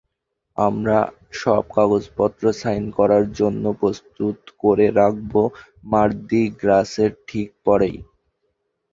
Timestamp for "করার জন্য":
2.97-3.63